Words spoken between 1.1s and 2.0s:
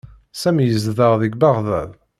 deg Beɣdad.